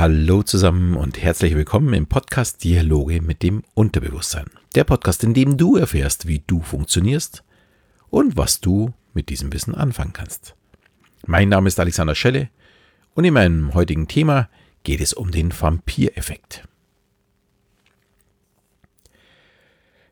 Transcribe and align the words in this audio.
Hallo 0.00 0.42
zusammen 0.42 0.96
und 0.96 1.20
herzlich 1.22 1.54
willkommen 1.54 1.92
im 1.92 2.06
Podcast 2.06 2.64
Dialoge 2.64 3.20
mit 3.20 3.42
dem 3.42 3.62
Unterbewusstsein. 3.74 4.46
Der 4.74 4.84
Podcast, 4.84 5.22
in 5.24 5.34
dem 5.34 5.58
du 5.58 5.76
erfährst, 5.76 6.26
wie 6.26 6.38
du 6.38 6.62
funktionierst 6.62 7.44
und 8.08 8.34
was 8.34 8.62
du 8.62 8.94
mit 9.12 9.28
diesem 9.28 9.52
Wissen 9.52 9.74
anfangen 9.74 10.14
kannst. 10.14 10.54
Mein 11.26 11.50
Name 11.50 11.68
ist 11.68 11.78
Alexander 11.78 12.14
Schelle 12.14 12.48
und 13.12 13.26
in 13.26 13.34
meinem 13.34 13.74
heutigen 13.74 14.08
Thema 14.08 14.48
geht 14.84 15.02
es 15.02 15.12
um 15.12 15.32
den 15.32 15.52
Vampireffekt. 15.52 16.66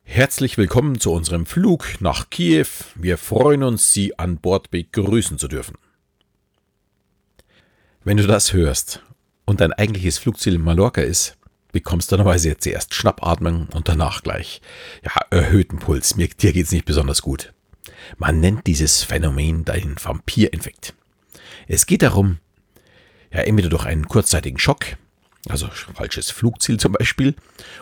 Herzlich 0.02 0.58
willkommen 0.58 1.00
zu 1.00 1.12
unserem 1.12 1.46
Flug 1.46 1.98
nach 2.00 2.28
Kiew. 2.28 2.68
Wir 2.94 3.16
freuen 3.16 3.62
uns, 3.62 3.90
Sie 3.90 4.18
an 4.18 4.36
Bord 4.36 4.70
begrüßen 4.70 5.38
zu 5.38 5.48
dürfen. 5.48 5.76
Wenn 8.04 8.18
du 8.18 8.26
das 8.26 8.52
hörst 8.52 9.02
und 9.48 9.62
dein 9.62 9.72
eigentliches 9.72 10.18
Flugziel 10.18 10.58
Mallorca 10.58 11.00
ist, 11.00 11.38
bekommst 11.72 12.12
du 12.12 12.16
normalerweise 12.18 12.50
jetzt 12.50 12.64
zuerst 12.64 12.94
Schnappatmung 12.94 13.68
und 13.72 13.88
danach 13.88 14.22
gleich 14.22 14.60
ja, 15.02 15.12
erhöhten 15.30 15.78
Puls. 15.78 16.16
Mir, 16.16 16.28
dir 16.28 16.52
geht 16.52 16.66
es 16.66 16.72
nicht 16.72 16.84
besonders 16.84 17.22
gut. 17.22 17.54
Man 18.18 18.40
nennt 18.40 18.66
dieses 18.66 19.04
Phänomen 19.04 19.64
den 19.64 19.96
Vampireffekt. 19.98 20.92
Es 21.66 21.86
geht 21.86 22.02
darum, 22.02 22.40
ja, 23.32 23.40
entweder 23.40 23.70
durch 23.70 23.86
einen 23.86 24.06
kurzzeitigen 24.06 24.58
Schock, 24.58 24.84
also 25.48 25.66
falsches 25.94 26.30
Flugziel 26.30 26.78
zum 26.78 26.92
Beispiel, 26.92 27.34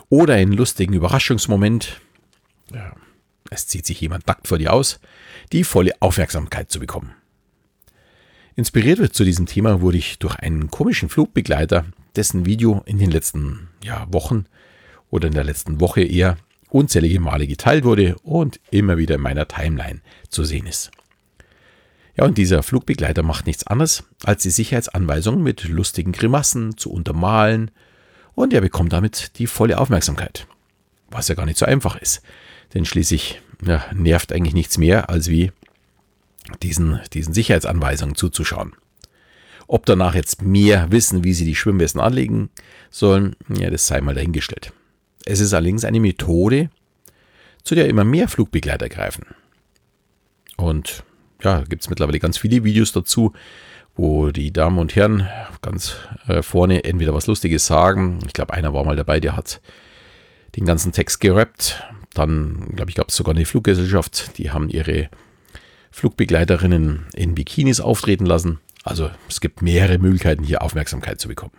oder 0.08 0.34
einen 0.34 0.52
lustigen 0.52 0.92
Überraschungsmoment, 0.92 2.00
ja, 2.72 2.94
es 3.50 3.66
zieht 3.66 3.86
sich 3.86 4.00
jemand 4.00 4.28
nackt 4.28 4.46
vor 4.46 4.58
dir 4.58 4.72
aus, 4.72 5.00
die 5.50 5.64
volle 5.64 5.94
Aufmerksamkeit 5.98 6.70
zu 6.70 6.78
bekommen. 6.78 7.16
Inspiriert 8.58 9.14
zu 9.14 9.22
diesem 9.22 9.44
Thema 9.44 9.82
wurde 9.82 9.98
ich 9.98 10.18
durch 10.18 10.36
einen 10.36 10.70
komischen 10.70 11.10
Flugbegleiter, 11.10 11.84
dessen 12.16 12.46
Video 12.46 12.82
in 12.86 12.98
den 12.98 13.10
letzten 13.10 13.68
ja, 13.84 14.06
Wochen 14.10 14.46
oder 15.10 15.28
in 15.28 15.34
der 15.34 15.44
letzten 15.44 15.78
Woche 15.78 16.02
eher 16.02 16.38
unzählige 16.70 17.20
Male 17.20 17.46
geteilt 17.46 17.84
wurde 17.84 18.16
und 18.22 18.58
immer 18.70 18.96
wieder 18.96 19.16
in 19.16 19.20
meiner 19.20 19.46
Timeline 19.46 20.00
zu 20.30 20.42
sehen 20.44 20.66
ist. 20.66 20.90
Ja, 22.16 22.24
und 22.24 22.38
dieser 22.38 22.62
Flugbegleiter 22.62 23.22
macht 23.22 23.46
nichts 23.46 23.66
anderes, 23.66 24.04
als 24.24 24.42
die 24.42 24.50
Sicherheitsanweisungen 24.50 25.42
mit 25.42 25.68
lustigen 25.68 26.12
Grimassen 26.12 26.78
zu 26.78 26.90
untermalen 26.90 27.70
und 28.34 28.54
er 28.54 28.62
bekommt 28.62 28.94
damit 28.94 29.38
die 29.38 29.46
volle 29.46 29.78
Aufmerksamkeit. 29.78 30.46
Was 31.10 31.28
ja 31.28 31.34
gar 31.34 31.44
nicht 31.44 31.58
so 31.58 31.66
einfach 31.66 31.96
ist, 31.96 32.22
denn 32.72 32.86
schließlich 32.86 33.42
ja, 33.66 33.84
nervt 33.92 34.32
eigentlich 34.32 34.54
nichts 34.54 34.78
mehr, 34.78 35.10
als 35.10 35.28
wie 35.28 35.52
diesen, 36.62 37.00
diesen 37.12 37.34
Sicherheitsanweisungen 37.34 38.14
zuzuschauen. 38.14 38.74
Ob 39.68 39.86
danach 39.86 40.14
jetzt 40.14 40.42
mehr 40.42 40.90
wissen, 40.92 41.24
wie 41.24 41.32
sie 41.32 41.44
die 41.44 41.56
Schwimmwesten 41.56 42.00
anlegen 42.00 42.50
sollen, 42.90 43.34
ja, 43.48 43.68
das 43.70 43.86
sei 43.86 44.00
mal 44.00 44.14
dahingestellt. 44.14 44.72
Es 45.24 45.40
ist 45.40 45.54
allerdings 45.54 45.84
eine 45.84 46.00
Methode, 46.00 46.70
zu 47.64 47.74
der 47.74 47.88
immer 47.88 48.04
mehr 48.04 48.28
Flugbegleiter 48.28 48.88
greifen. 48.88 49.26
Und 50.56 51.04
ja, 51.42 51.64
gibt 51.64 51.82
es 51.82 51.90
mittlerweile 51.90 52.20
ganz 52.20 52.38
viele 52.38 52.62
Videos 52.62 52.92
dazu, 52.92 53.32
wo 53.96 54.30
die 54.30 54.52
Damen 54.52 54.78
und 54.78 54.94
Herren 54.94 55.28
ganz 55.62 55.96
äh, 56.28 56.42
vorne 56.42 56.84
entweder 56.84 57.14
was 57.14 57.26
Lustiges 57.26 57.66
sagen. 57.66 58.20
Ich 58.26 58.34
glaube, 58.34 58.54
einer 58.54 58.72
war 58.72 58.84
mal 58.84 58.96
dabei, 58.96 59.20
der 59.20 59.36
hat 59.36 59.60
den 60.54 60.64
ganzen 60.64 60.92
Text 60.92 61.20
gerappt. 61.20 61.82
Dann, 62.14 62.72
glaube 62.74 62.90
ich, 62.90 62.96
gab 62.96 63.08
es 63.08 63.16
sogar 63.16 63.34
eine 63.34 63.44
Fluggesellschaft, 63.44 64.38
die 64.38 64.50
haben 64.50 64.68
ihre 64.68 65.10
Flugbegleiterinnen 65.96 67.06
in 67.14 67.34
Bikinis 67.34 67.80
auftreten 67.80 68.26
lassen. 68.26 68.60
Also 68.84 69.10
es 69.30 69.40
gibt 69.40 69.62
mehrere 69.62 69.96
Möglichkeiten, 69.96 70.44
hier 70.44 70.60
Aufmerksamkeit 70.60 71.18
zu 71.18 71.26
bekommen. 71.26 71.54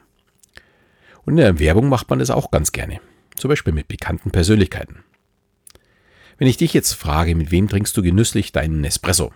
Und 1.25 1.34
in 1.34 1.38
der 1.38 1.57
Werbung 1.57 1.89
macht 1.89 2.07
man 2.11 2.19
das 2.19 2.29
auch 2.29 2.51
ganz 2.51 2.72
gerne. 2.72 3.01
Zum 3.35 3.50
Beispiel 3.50 3.73
mit 3.73 3.88
bekannten 3.88 4.29
Persönlichkeiten. 4.29 5.03
Wenn 6.38 6.47
ich 6.47 6.57
dich 6.57 6.72
jetzt 6.75 6.94
frage, 6.94 7.34
mit 7.34 7.50
wem 7.50 7.67
trinkst 7.67 7.97
du 7.97 8.03
genüsslich 8.03 8.51
deinen 8.51 8.84
Espresso? 8.84 9.34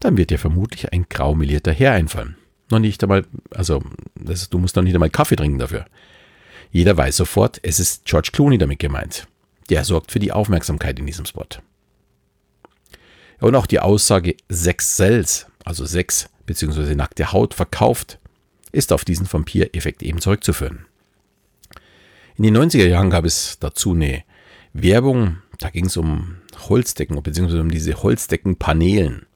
Dann 0.00 0.18
wird 0.18 0.28
dir 0.28 0.38
vermutlich 0.38 0.92
ein 0.92 1.06
graumelierter 1.08 1.72
Herr 1.72 1.92
einfallen. 1.92 2.36
Noch 2.70 2.78
nicht 2.78 3.02
einmal, 3.02 3.24
also 3.54 3.82
das, 4.16 4.50
du 4.50 4.58
musst 4.58 4.76
noch 4.76 4.82
nicht 4.82 4.94
einmal 4.94 5.08
Kaffee 5.08 5.36
trinken 5.36 5.58
dafür. 5.58 5.86
Jeder 6.72 6.94
weiß 6.94 7.16
sofort, 7.16 7.58
es 7.62 7.80
ist 7.80 8.04
George 8.04 8.28
Clooney 8.34 8.58
damit 8.58 8.80
gemeint. 8.80 9.26
Der 9.70 9.82
sorgt 9.82 10.12
für 10.12 10.18
die 10.18 10.32
Aufmerksamkeit 10.32 10.98
in 10.98 11.06
diesem 11.06 11.24
Spot. 11.24 11.46
Und 13.40 13.54
auch 13.54 13.66
die 13.66 13.80
Aussage 13.80 14.36
Sex 14.48 14.96
sells, 14.96 15.46
also 15.64 15.84
Sex 15.84 16.28
bzw. 16.46 16.94
nackte 16.94 17.32
Haut 17.32 17.54
verkauft, 17.54 18.18
ist 18.72 18.92
auf 18.92 19.04
diesen 19.04 19.30
Vampireffekt 19.30 20.02
eben 20.02 20.20
zurückzuführen. 20.20 20.86
In 22.36 22.44
den 22.44 22.56
90er 22.56 22.86
Jahren 22.86 23.10
gab 23.10 23.24
es 23.24 23.58
dazu 23.58 23.92
eine 23.92 24.22
Werbung, 24.72 25.38
da 25.58 25.70
ging 25.70 25.86
es 25.86 25.96
um 25.96 26.38
Holzdecken 26.68 27.20
bzw. 27.22 27.60
um 27.60 27.70
diese 27.70 28.02
Holzdeckenpanelen. 28.02 29.26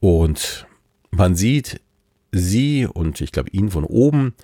Und 0.00 0.66
man 1.10 1.36
sieht 1.36 1.80
sie 2.32 2.86
und 2.86 3.20
ich 3.20 3.30
glaube 3.30 3.50
ihn 3.50 3.70
von 3.70 3.84
oben, 3.84 4.34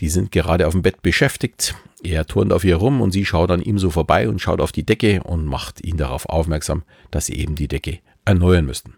die 0.00 0.08
sind 0.08 0.32
gerade 0.32 0.66
auf 0.66 0.72
dem 0.72 0.82
Bett 0.82 1.00
beschäftigt. 1.02 1.76
Er 2.02 2.26
turnt 2.26 2.52
auf 2.52 2.64
ihr 2.64 2.76
rum 2.76 3.00
und 3.00 3.12
sie 3.12 3.24
schaut 3.24 3.50
an 3.50 3.62
ihm 3.62 3.78
so 3.78 3.90
vorbei 3.90 4.28
und 4.28 4.40
schaut 4.40 4.60
auf 4.60 4.72
die 4.72 4.84
Decke 4.84 5.22
und 5.22 5.46
macht 5.46 5.82
ihn 5.82 5.96
darauf 5.96 6.26
aufmerksam, 6.26 6.82
dass 7.10 7.26
sie 7.26 7.36
eben 7.36 7.54
die 7.54 7.68
Decke 7.68 8.00
erneuern 8.24 8.66
müssten. 8.66 8.94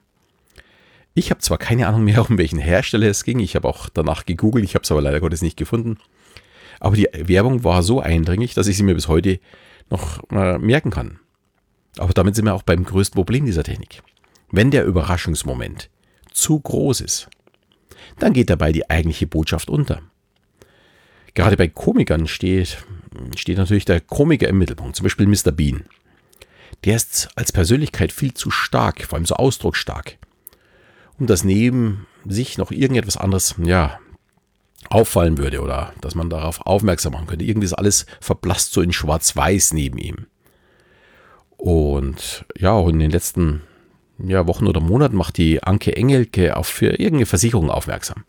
Ich 1.15 1.31
habe 1.31 1.41
zwar 1.41 1.59
keine 1.59 1.87
Ahnung 1.87 2.05
mehr, 2.05 2.25
um 2.31 2.39
welchen 2.39 2.59
Hersteller 2.59 3.09
es 3.09 3.25
ging, 3.25 3.39
ich 3.39 3.55
habe 3.55 3.69
auch 3.69 3.89
danach 3.89 4.25
gegoogelt, 4.25 4.65
ich 4.65 4.75
habe 4.75 4.83
es 4.83 4.91
aber 4.91 5.03
leider 5.03 5.21
Gottes 5.21 5.43
nicht 5.43 5.57
gefunden. 5.57 5.99
Aber 6.81 6.97
die 6.97 7.09
Werbung 7.13 7.65
war 7.65 7.83
so 7.83 8.01
eindringlich, 8.01 8.55
dass 8.55 8.69
ich 8.69 8.77
sie 8.77 8.85
mir 8.85 8.95
bis 8.95 9.09
heute 9.09 9.41
noch 9.91 10.23
äh, 10.31 10.59
merken 10.59 10.91
kann. 10.91 11.19
Aber 11.99 12.13
damit 12.13 12.37
sind 12.37 12.45
wir 12.45 12.55
auch 12.55 12.63
beim 12.63 12.85
größten 12.85 13.17
Problem 13.17 13.45
dieser 13.47 13.65
Technik. 13.65 14.03
Wenn 14.51 14.71
der 14.71 14.85
Überraschungsmoment 14.85 15.91
zu 16.33 16.61
groß 16.61 17.01
ist, 17.01 17.29
dann 18.19 18.33
geht 18.33 18.51
dabei 18.51 18.73
die 18.73 18.89
eigentliche 18.89 19.27
Botschaft 19.27 19.71
unter. 19.71 20.03
Gerade 21.35 21.57
bei 21.57 21.69
Komikern 21.69 22.27
steht, 22.27 22.79
steht 23.37 23.59
natürlich 23.59 23.85
der 23.85 24.01
Komiker 24.01 24.49
im 24.49 24.59
Mittelpunkt, 24.59 24.97
zum 24.97 25.05
Beispiel 25.05 25.27
Mr. 25.27 25.53
Bean. 25.53 25.85
Der 26.85 26.97
ist 26.97 27.29
als 27.35 27.53
Persönlichkeit 27.53 28.13
viel 28.13 28.35
zu 28.35 28.51
stark, 28.51 29.03
vor 29.05 29.17
allem 29.17 29.27
so 29.27 29.35
ausdrucksstark, 29.35 30.17
um 31.19 31.27
dass 31.27 31.45
neben 31.45 32.07
sich 32.27 32.59
noch 32.59 32.71
irgendetwas 32.71 33.17
anderes, 33.17 33.55
ja, 33.63 33.99
auffallen 34.91 35.39
würde 35.39 35.61
oder 35.61 35.93
dass 36.01 36.15
man 36.15 36.31
darauf 36.31 36.65
aufmerksam 36.67 37.13
machen 37.13 37.27
könnte. 37.27 37.45
Irgendwie 37.45 37.67
ist 37.67 37.75
alles 37.75 38.07
verblasst 38.21 38.73
so 38.73 38.81
in 38.81 38.93
schwarz-weiß 38.93 39.73
neben 39.73 39.99
ihm. 39.99 40.27
Und 41.57 42.47
ja, 42.57 42.73
auch 42.73 42.89
in 42.89 42.99
den 42.99 43.11
letzten 43.11 43.63
ja, 44.19 44.47
Wochen 44.47 44.67
oder 44.67 44.81
Monaten 44.81 45.17
macht 45.17 45.39
die 45.39 45.63
Anke 45.63 45.97
Engelke 45.97 46.57
auf 46.57 46.67
für 46.67 46.99
irgendeine 46.99 47.27
Versicherung 47.27 47.71
aufmerksam. 47.71 48.25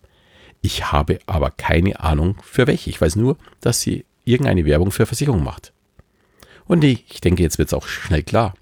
Ich 0.61 0.91
habe 0.91 1.19
aber 1.25 1.51
keine 1.51 1.99
Ahnung 1.99 2.35
für 2.43 2.67
welche. 2.67 2.89
Ich 2.89 2.99
weiß 2.99 3.15
nur, 3.15 3.37
dass 3.61 3.81
sie 3.81 4.05
irgendeine 4.25 4.65
Werbung 4.65 4.91
für 4.91 5.05
Versicherungen 5.05 5.43
macht. 5.43 5.73
Und 6.65 6.83
ich 6.83 7.21
denke, 7.21 7.41
jetzt 7.43 7.57
wird 7.57 7.69
es 7.69 7.73
auch 7.73 7.87
schnell 7.87 8.23
klar. 8.23 8.53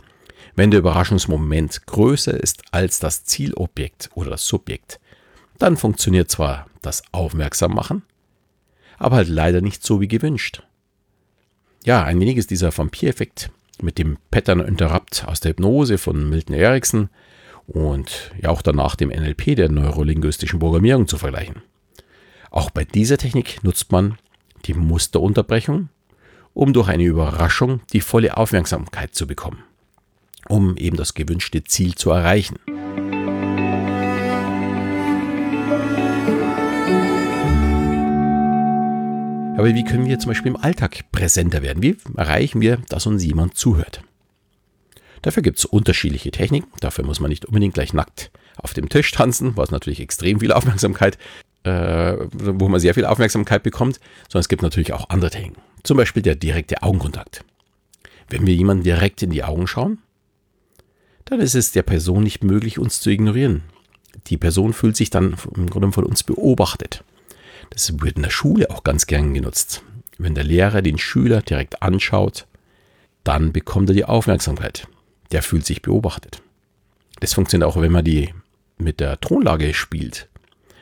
Wenn 0.56 0.72
der 0.72 0.80
Überraschungsmoment 0.80 1.86
größer 1.86 2.34
ist 2.34 2.64
als 2.72 3.00
das 3.00 3.26
Zielobjekt 3.26 4.10
oder 4.16 4.32
das 4.32 4.48
Subjekt, 4.48 5.00
dann 5.60 5.78
funktioniert 5.78 6.32
zwar 6.32 6.68
das 6.82 7.04
Aufmerksammachen, 7.12 8.04
aber 8.98 9.18
halt 9.18 9.28
leider 9.28 9.62
nicht 9.62 9.84
so 9.84 10.02
wie 10.02 10.08
gewünscht. 10.08 10.64
Ja, 11.84 12.04
ein 12.04 12.20
wenig 12.20 12.38
ist 12.38 12.50
dieser 12.50 12.76
Vampireffekt 12.76 13.52
mit 13.82 13.98
dem 13.98 14.18
Pattern 14.32 14.60
Interrupt 14.62 15.26
aus 15.28 15.40
der 15.40 15.52
Hypnose 15.52 15.98
von 15.98 16.30
Milton 16.30 16.56
Erickson 16.56 17.10
und 17.68 18.32
ja 18.42 18.50
auch 18.50 18.62
danach 18.62 18.96
dem 18.96 19.10
NLP 19.10 19.56
der 19.56 19.70
neurolinguistischen 19.70 20.60
Programmierung 20.60 21.08
zu 21.08 21.18
vergleichen. 21.18 21.62
Auch 22.50 22.70
bei 22.70 22.86
dieser 22.86 23.18
Technik 23.18 23.64
nutzt 23.64 23.92
man 23.92 24.18
die 24.66 24.74
Musterunterbrechung, 24.74 25.90
um 26.54 26.74
durch 26.74 26.88
eine 26.88 27.04
Überraschung 27.04 27.82
die 27.94 28.02
volle 28.02 28.38
Aufmerksamkeit 28.38 29.14
zu 29.14 29.28
bekommen, 29.28 29.64
um 30.48 30.76
eben 30.78 30.98
das 30.98 31.14
gewünschte 31.14 31.64
Ziel 31.64 31.96
zu 31.96 32.10
erreichen. 32.10 32.58
Aber 39.58 39.74
wie 39.74 39.84
können 39.84 40.06
wir 40.06 40.20
zum 40.20 40.30
Beispiel 40.30 40.52
im 40.52 40.58
Alltag 40.58 41.12
präsenter 41.12 41.64
werden? 41.64 41.82
Wie 41.82 41.98
erreichen 42.16 42.62
wir, 42.62 42.78
dass 42.90 43.08
uns 43.08 43.24
jemand 43.24 43.56
zuhört? 43.56 44.02
Dafür 45.28 45.44
gibt 45.44 45.58
es 45.58 45.66
unterschiedliche 45.66 46.32
Techniken. 46.32 46.72
Dafür 46.80 47.04
muss 47.04 47.20
man 47.20 47.28
nicht 47.28 47.46
unbedingt 47.46 47.74
gleich 47.74 47.92
nackt 47.92 48.32
auf 48.56 48.74
dem 48.74 48.88
Tisch 48.88 49.12
tanzen, 49.12 49.58
was 49.58 49.72
natürlich 49.72 50.00
extrem 50.00 50.40
viel 50.40 50.54
Aufmerksamkeit, 50.54 51.18
äh, 51.64 52.16
wo 52.32 52.70
man 52.70 52.80
sehr 52.80 52.94
viel 52.94 53.04
Aufmerksamkeit 53.04 53.62
bekommt, 53.62 54.00
sondern 54.30 54.40
es 54.40 54.48
gibt 54.48 54.62
natürlich 54.62 54.94
auch 54.94 55.10
andere 55.10 55.30
Techniken. 55.30 55.62
Zum 55.84 55.98
Beispiel 55.98 56.24
der 56.24 56.36
direkte 56.36 56.82
Augenkontakt. 56.82 57.44
Wenn 58.30 58.48
wir 58.48 58.56
jemanden 58.56 58.86
direkt 58.86 59.22
in 59.22 59.32
die 59.32 59.44
Augen 59.44 59.68
schauen, 59.68 59.98
dann 61.26 61.42
ist 61.42 61.56
es 61.56 61.74
der 61.74 61.84
Person 61.84 62.24
nicht 62.24 62.46
möglich, 62.46 62.80
uns 62.80 63.02
zu 63.02 63.10
ignorieren. 63.10 63.64
Die 64.28 64.38
Person 64.38 64.72
fühlt 64.72 64.96
sich 64.96 65.10
dann 65.10 65.36
im 65.58 65.70
Grunde 65.70 65.92
von 65.92 66.06
uns 66.06 66.24
beobachtet. 66.24 67.04
Das 67.72 68.00
wird 68.00 68.16
in 68.16 68.24
der 68.24 68.30
Schule 68.30 68.70
auch 68.70 68.86
ganz 68.86 69.08
gern 69.08 69.34
genutzt. 69.34 69.84
Wenn 70.18 70.36
der 70.36 70.46
Lehrer 70.46 70.82
den 70.82 70.98
Schüler 70.98 71.42
direkt 71.42 71.82
anschaut, 71.82 72.48
dann 73.26 73.52
bekommt 73.52 73.90
er 73.90 73.94
die 73.94 74.06
Aufmerksamkeit. 74.06 74.88
Der 75.32 75.44
fühlt 75.44 75.66
sich 75.66 75.82
beobachtet. 75.82 76.42
Das 77.20 77.34
funktioniert 77.34 77.70
auch, 77.70 77.80
wenn 77.82 77.92
man 77.92 78.06
die 78.06 78.34
mit 78.78 79.00
der 79.00 79.20
Tonlage 79.20 79.74
spielt. 79.74 80.30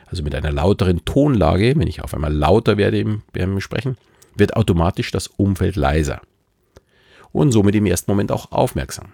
Also 0.07 0.23
mit 0.23 0.35
einer 0.35 0.51
lauteren 0.51 1.03
Tonlage, 1.05 1.75
wenn 1.77 1.87
ich 1.87 2.03
auf 2.03 2.13
einmal 2.13 2.33
lauter 2.33 2.77
werde 2.77 2.99
im, 2.99 3.23
beim 3.33 3.59
Sprechen, 3.59 3.97
wird 4.35 4.55
automatisch 4.55 5.11
das 5.11 5.27
Umfeld 5.27 5.75
leiser. 5.75 6.21
Und 7.31 7.51
somit 7.51 7.75
im 7.75 7.85
ersten 7.85 8.11
Moment 8.11 8.31
auch 8.31 8.51
aufmerksam. 8.51 9.13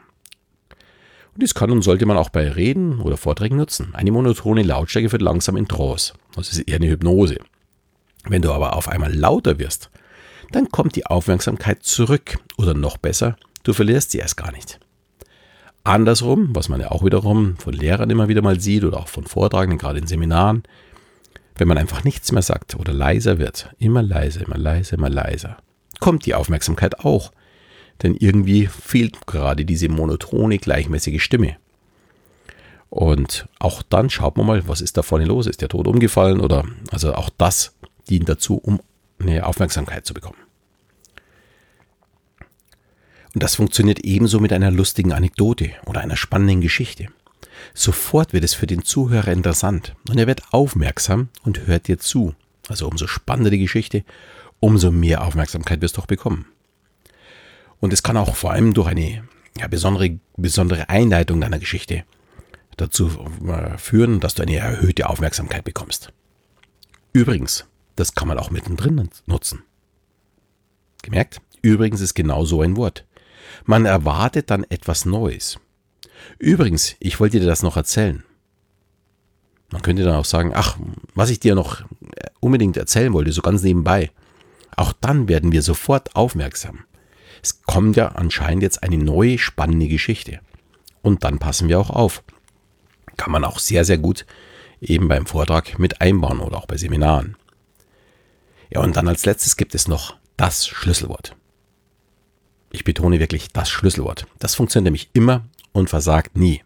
Und 1.34 1.42
dies 1.42 1.54
kann 1.54 1.72
und 1.72 1.82
sollte 1.82 2.06
man 2.06 2.18
auch 2.18 2.30
bei 2.30 2.50
Reden 2.50 3.00
oder 3.00 3.18
Vorträgen 3.18 3.58
nutzen. 3.58 3.96
Eine 3.96 4.12
monotone 4.12 4.64
Lautstärke 4.64 5.10
führt 5.10 5.22
langsam 5.22 5.56
in 5.56 5.68
Trance. 5.68 6.14
Das 6.36 6.52
ist 6.52 6.60
eher 6.60 6.76
eine 6.76 6.90
Hypnose. 6.90 7.38
Wenn 8.26 8.42
du 8.42 8.52
aber 8.52 8.76
auf 8.76 8.90
einmal 8.90 9.14
lauter 9.14 9.58
wirst, 9.58 9.90
dann 10.52 10.70
kommt 10.70 10.96
die 10.96 11.06
Aufmerksamkeit 11.06 11.84
zurück. 11.84 12.38
Oder 12.58 12.74
noch 12.74 12.98
besser, 12.98 13.38
du 13.64 13.74
verlierst 13.74 14.12
sie 14.12 14.20
erst 14.20 14.38
gar 14.38 14.52
nicht. 14.52 14.80
Andersrum, 15.84 16.56
was 16.56 16.70
man 16.70 16.80
ja 16.80 16.92
auch 16.92 17.04
wiederum 17.04 17.58
von 17.58 17.74
Lehrern 17.74 18.10
immer 18.10 18.28
wieder 18.28 18.42
mal 18.42 18.60
sieht 18.60 18.84
oder 18.84 19.00
auch 19.00 19.08
von 19.08 19.26
Vortragenden, 19.26 19.80
gerade 19.80 20.00
in 20.00 20.08
Seminaren, 20.08 20.64
wenn 21.56 21.68
man 21.68 21.78
einfach 21.78 22.04
nichts 22.04 22.32
mehr 22.32 22.42
sagt 22.42 22.76
oder 22.76 22.94
leiser 22.94 23.40
wird, 23.40 23.74
immer 23.80 24.02
leiser, 24.02 24.42
immer 24.42 24.58
leiser, 24.58 24.98
immer 24.98 25.10
leiser, 25.10 25.58
kommt 26.00 26.26
die 26.26 26.36
Aufmerksamkeit 26.36 27.00
auch. 27.00 27.32
Denn 28.04 28.16
irgendwie 28.16 28.68
fehlt 28.68 29.28
gerade 29.28 29.64
diese 29.66 29.90
monotone, 29.90 30.58
gleichmäßige 30.58 31.22
Stimme. 31.22 31.58
Und 32.90 33.48
auch 33.60 33.84
dann 33.84 34.10
schaut 34.10 34.38
man 34.38 34.48
mal, 34.48 34.68
was 34.68 34.82
ist 34.82 34.98
da 34.98 35.04
vorne 35.04 35.26
los? 35.26 35.48
Ist 35.48 35.62
der 35.62 35.70
tot 35.70 35.88
umgefallen? 35.88 36.42
Oder 36.42 36.66
also 36.92 37.14
auch 37.14 37.30
das 37.30 37.76
dient 38.10 38.28
dazu, 38.28 38.56
um 38.58 38.82
eine 39.20 39.46
Aufmerksamkeit 39.46 40.06
zu 40.06 40.14
bekommen. 40.14 40.38
Und 43.34 43.44
das 43.44 43.56
funktioniert 43.56 44.00
ebenso 44.00 44.40
mit 44.40 44.52
einer 44.52 44.72
lustigen 44.72 45.14
Anekdote 45.14 45.72
oder 45.86 46.02
einer 46.02 46.18
spannenden 46.18 46.62
Geschichte. 46.62 47.08
Sofort 47.74 48.34
wird 48.34 48.44
es 48.44 48.54
für 48.54 48.68
den 48.68 48.84
Zuhörer 48.84 49.32
interessant 49.32 49.96
und 50.10 50.18
er 50.18 50.28
wird 50.28 50.42
aufmerksam 50.52 51.30
und 51.44 51.68
hört 51.68 51.88
dir 51.88 52.00
zu. 52.00 52.36
Also 52.68 52.88
umso 52.88 53.08
spannender 53.08 53.52
die 53.52 53.60
Geschichte, 53.60 54.04
umso 54.60 54.92
mehr 54.92 55.24
Aufmerksamkeit 55.24 55.82
wirst 55.82 55.98
du 55.98 56.02
auch 56.02 56.08
bekommen. 56.08 56.46
Und 57.80 57.94
es 57.94 58.04
kann 58.04 58.18
auch 58.18 58.36
vor 58.36 58.52
allem 58.52 58.74
durch 58.74 58.88
eine 58.88 59.24
ja, 59.58 59.68
besondere, 59.68 60.20
besondere 60.38 60.90
Einleitung 60.90 61.42
deiner 61.42 61.60
Geschichte 61.60 62.04
dazu 62.78 63.10
äh, 63.48 63.78
führen, 63.78 64.20
dass 64.20 64.36
du 64.36 64.44
eine 64.44 64.56
erhöhte 64.56 65.10
Aufmerksamkeit 65.10 65.64
bekommst. 65.64 66.12
Übrigens, 67.14 67.66
das 67.96 68.16
kann 68.16 68.28
man 68.28 68.38
auch 68.38 68.52
mittendrin 68.52 69.10
nutzen. 69.26 69.64
Gemerkt? 71.02 71.42
Übrigens 71.62 72.02
ist 72.02 72.14
genau 72.14 72.46
so 72.46 72.62
ein 72.62 72.76
Wort. 72.78 73.06
Man 73.66 73.86
erwartet 73.86 74.50
dann 74.50 74.66
etwas 74.70 75.06
Neues. 75.06 75.60
Übrigens, 76.40 76.96
ich 77.00 77.20
wollte 77.20 77.40
dir 77.40 77.46
das 77.46 77.64
noch 77.64 77.78
erzählen. 77.78 78.24
Man 79.72 79.82
könnte 79.82 80.04
dann 80.04 80.16
auch 80.16 80.26
sagen, 80.26 80.52
ach, 80.54 80.78
was 81.16 81.30
ich 81.30 81.40
dir 81.40 81.56
noch 81.56 81.84
unbedingt 82.40 82.78
erzählen 82.78 83.14
wollte, 83.14 83.32
so 83.32 83.42
ganz 83.42 83.64
nebenbei. 83.64 84.12
Auch 84.76 84.94
dann 84.94 85.28
werden 85.28 85.52
wir 85.52 85.62
sofort 85.62 86.16
aufmerksam. 86.16 86.80
Es 87.42 87.62
kommt 87.64 87.96
ja 87.96 88.10
anscheinend 88.10 88.64
jetzt 88.64 88.84
eine 88.84 88.98
neue 88.98 89.38
spannende 89.38 89.88
Geschichte. 89.88 90.40
Und 91.02 91.24
dann 91.24 91.40
passen 91.40 91.70
wir 91.70 91.80
auch 91.80 91.90
auf. 91.90 92.24
Kann 93.18 93.32
man 93.32 93.44
auch 93.44 93.60
sehr, 93.60 93.86
sehr 93.86 93.98
gut 93.98 94.26
eben 94.82 95.08
beim 95.08 95.26
Vortrag 95.26 95.80
mit 95.80 96.02
einbauen 96.02 96.40
oder 96.40 96.58
auch 96.58 96.66
bei 96.66 96.78
Seminaren. 96.78 97.38
Ja, 98.70 98.82
und 98.82 98.96
dann 98.96 99.08
als 99.08 99.26
letztes 99.26 99.58
gibt 99.58 99.76
es 99.76 99.88
noch 99.88 100.16
das 100.38 100.68
Schlüsselwort. 100.68 101.36
Ich 102.72 102.84
betone 102.84 103.20
wirklich 103.20 103.50
das 103.50 103.70
Schlüsselwort. 103.70 104.26
Das 104.40 104.56
funktioniert 104.56 104.86
nämlich 104.86 105.10
immer 105.14 105.46
und 105.74 105.90
versagt 105.90 106.38
nie. 106.38 106.64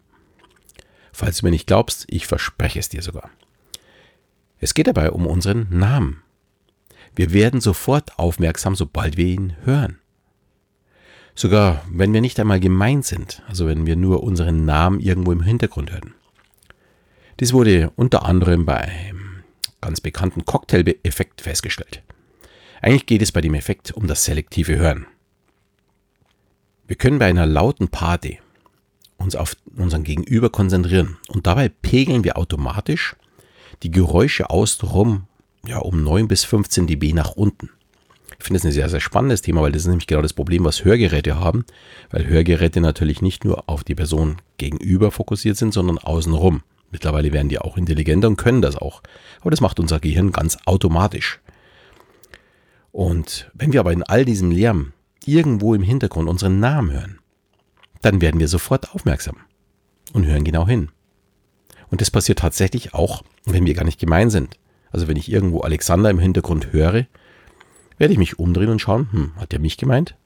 Falls 1.12 1.38
du 1.38 1.46
mir 1.46 1.50
nicht 1.50 1.66
glaubst, 1.66 2.06
ich 2.08 2.26
verspreche 2.26 2.78
es 2.78 2.88
dir 2.88 3.02
sogar. 3.02 3.30
Es 4.58 4.74
geht 4.74 4.86
dabei 4.86 5.10
um 5.10 5.26
unseren 5.26 5.66
Namen. 5.70 6.22
Wir 7.14 7.32
werden 7.32 7.60
sofort 7.60 8.18
aufmerksam, 8.18 8.74
sobald 8.76 9.16
wir 9.16 9.26
ihn 9.26 9.56
hören. 9.64 9.98
Sogar 11.34 11.82
wenn 11.90 12.12
wir 12.12 12.20
nicht 12.20 12.38
einmal 12.40 12.60
gemeint 12.60 13.04
sind, 13.04 13.42
also 13.48 13.66
wenn 13.66 13.86
wir 13.86 13.96
nur 13.96 14.22
unseren 14.22 14.64
Namen 14.64 15.00
irgendwo 15.00 15.32
im 15.32 15.42
Hintergrund 15.42 15.92
hören. 15.92 16.14
Dies 17.40 17.52
wurde 17.52 17.92
unter 17.96 18.24
anderem 18.24 18.64
beim 18.64 19.44
ganz 19.80 20.00
bekannten 20.00 20.46
Cocktail-Effekt 20.46 21.42
festgestellt. 21.42 22.02
Eigentlich 22.80 23.06
geht 23.06 23.22
es 23.22 23.32
bei 23.32 23.40
dem 23.40 23.54
Effekt 23.54 23.92
um 23.92 24.06
das 24.06 24.24
selektive 24.24 24.76
Hören. 24.76 25.06
Wir 26.86 26.96
können 26.96 27.18
bei 27.18 27.26
einer 27.26 27.46
lauten 27.46 27.88
Party 27.88 28.38
uns 29.16 29.34
auf 29.34 29.56
unseren 29.76 30.04
Gegenüber 30.04 30.50
konzentrieren 30.50 31.16
und 31.28 31.46
dabei 31.46 31.68
pegeln 31.68 32.22
wir 32.22 32.36
automatisch 32.36 33.16
die 33.82 33.90
Geräusche 33.90 34.50
außenrum 34.50 35.24
ja, 35.66 35.78
um 35.78 36.04
9 36.04 36.28
bis 36.28 36.44
15 36.44 36.86
dB 36.86 37.12
nach 37.12 37.32
unten. 37.32 37.70
Ich 38.38 38.44
finde 38.44 38.58
das 38.58 38.66
ein 38.66 38.72
sehr, 38.72 38.88
sehr 38.88 39.00
spannendes 39.00 39.42
Thema, 39.42 39.62
weil 39.62 39.72
das 39.72 39.82
ist 39.82 39.88
nämlich 39.88 40.06
genau 40.06 40.22
das 40.22 40.32
Problem, 40.32 40.64
was 40.64 40.84
Hörgeräte 40.84 41.40
haben, 41.40 41.64
weil 42.10 42.26
Hörgeräte 42.26 42.80
natürlich 42.80 43.20
nicht 43.20 43.44
nur 43.44 43.68
auf 43.68 43.82
die 43.82 43.94
Person 43.94 44.36
gegenüber 44.58 45.10
fokussiert 45.10 45.56
sind, 45.56 45.72
sondern 45.72 45.98
außenrum. 45.98 46.62
Mittlerweile 46.92 47.32
werden 47.32 47.48
die 47.48 47.58
auch 47.58 47.76
intelligenter 47.76 48.28
und 48.28 48.36
können 48.36 48.62
das 48.62 48.76
auch. 48.76 49.02
Aber 49.40 49.50
das 49.50 49.60
macht 49.60 49.80
unser 49.80 49.98
Gehirn 49.98 50.30
ganz 50.30 50.58
automatisch. 50.66 51.40
Und 52.92 53.50
wenn 53.54 53.72
wir 53.72 53.80
aber 53.80 53.92
in 53.92 54.04
all 54.04 54.24
diesem 54.24 54.52
Lärm 54.52 54.92
irgendwo 55.28 55.74
im 55.74 55.82
Hintergrund 55.82 56.28
unseren 56.28 56.60
Namen 56.60 56.92
hören, 56.92 57.18
dann 58.02 58.20
werden 58.20 58.40
wir 58.40 58.48
sofort 58.48 58.94
aufmerksam 58.94 59.36
und 60.12 60.26
hören 60.26 60.44
genau 60.44 60.66
hin. 60.66 60.90
Und 61.90 62.00
das 62.00 62.10
passiert 62.10 62.40
tatsächlich 62.40 62.94
auch, 62.94 63.22
wenn 63.44 63.66
wir 63.66 63.74
gar 63.74 63.84
nicht 63.84 64.00
gemein 64.00 64.30
sind. 64.30 64.58
Also 64.90 65.08
wenn 65.08 65.16
ich 65.16 65.30
irgendwo 65.30 65.60
Alexander 65.60 66.10
im 66.10 66.18
Hintergrund 66.18 66.72
höre, 66.72 67.06
werde 67.98 68.12
ich 68.12 68.18
mich 68.18 68.38
umdrehen 68.38 68.70
und 68.70 68.80
schauen, 68.80 69.08
hm, 69.10 69.36
hat 69.36 69.52
er 69.52 69.58
mich 69.58 69.76
gemeint? 69.76 70.16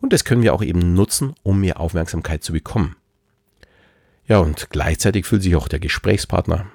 Und 0.00 0.12
das 0.12 0.24
können 0.24 0.42
wir 0.42 0.54
auch 0.54 0.62
eben 0.62 0.94
nutzen, 0.94 1.34
um 1.42 1.60
mehr 1.60 1.78
Aufmerksamkeit 1.80 2.42
zu 2.42 2.52
bekommen. 2.52 2.96
Ja, 4.26 4.38
und 4.38 4.70
gleichzeitig 4.70 5.26
fühlt 5.26 5.42
sich 5.42 5.56
auch 5.56 5.68
der 5.68 5.80
Gesprächspartner 5.80 6.66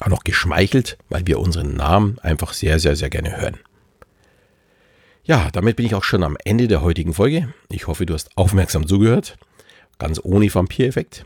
auch 0.00 0.08
noch 0.08 0.24
geschmeichelt, 0.24 0.96
weil 1.08 1.26
wir 1.26 1.38
unseren 1.38 1.74
Namen 1.76 2.18
einfach 2.20 2.52
sehr, 2.52 2.78
sehr, 2.78 2.96
sehr 2.96 3.10
gerne 3.10 3.36
hören. 3.36 3.58
Ja, 5.24 5.50
damit 5.52 5.76
bin 5.76 5.86
ich 5.86 5.94
auch 5.94 6.02
schon 6.02 6.24
am 6.24 6.36
Ende 6.44 6.66
der 6.66 6.82
heutigen 6.82 7.14
Folge. 7.14 7.54
Ich 7.70 7.86
hoffe, 7.86 8.06
du 8.06 8.14
hast 8.14 8.36
aufmerksam 8.36 8.88
zugehört, 8.88 9.38
ganz 9.98 10.20
ohne 10.22 10.52
Vampireffekt. 10.52 11.24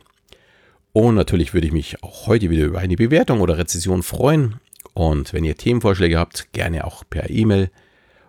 Und 0.93 1.15
natürlich 1.15 1.55
würde 1.55 1.67
ich 1.67 1.73
mich 1.73 2.03
auch 2.03 2.27
heute 2.27 2.51
wieder 2.51 2.67
über 2.67 2.79
eine 2.79 2.97
Bewertung 2.97 3.41
oder 3.41 3.57
Rezession 3.57 4.03
freuen. 4.03 4.57
Und 4.93 5.33
wenn 5.33 5.45
ihr 5.45 5.57
Themenvorschläge 5.57 6.19
habt, 6.19 6.53
gerne 6.53 6.85
auch 6.85 7.05
per 7.09 7.31
E-Mail. 7.31 7.71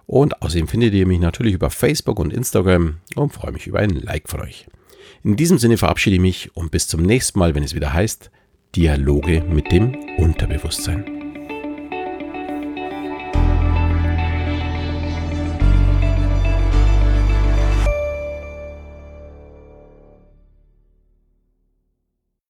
Und 0.05 0.41
außerdem 0.41 0.69
findet 0.69 0.93
ihr 0.93 1.05
mich 1.05 1.19
natürlich 1.19 1.53
über 1.53 1.69
Facebook 1.69 2.17
und 2.19 2.31
Instagram 2.31 2.99
und 3.15 3.33
freue 3.33 3.51
mich 3.51 3.67
über 3.67 3.79
ein 3.79 3.89
Like 3.89 4.29
von 4.29 4.39
euch. 4.39 4.67
In 5.23 5.35
diesem 5.35 5.57
Sinne 5.57 5.77
verabschiede 5.77 6.15
ich 6.15 6.21
mich 6.21 6.55
und 6.55 6.71
bis 6.71 6.87
zum 6.87 7.01
nächsten 7.01 7.39
Mal, 7.39 7.55
wenn 7.55 7.63
es 7.63 7.75
wieder 7.75 7.91
heißt, 7.91 8.31
Dialoge 8.73 9.43
mit 9.43 9.69
dem 9.73 9.97
Unterbewusstsein. 10.17 11.16